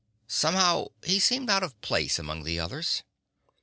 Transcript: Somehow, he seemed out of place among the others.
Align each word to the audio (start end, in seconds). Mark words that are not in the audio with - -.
Somehow, 0.25 0.87
he 1.03 1.19
seemed 1.19 1.51
out 1.51 1.61
of 1.61 1.79
place 1.81 2.17
among 2.17 2.41
the 2.41 2.59
others. 2.59 3.03